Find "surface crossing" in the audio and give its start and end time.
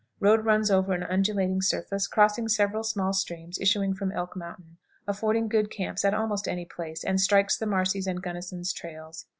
1.61-2.47